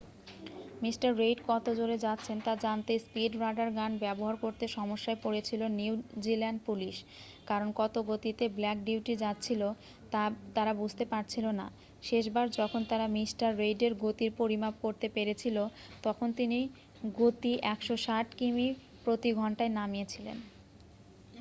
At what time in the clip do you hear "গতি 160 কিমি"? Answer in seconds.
17.19-18.67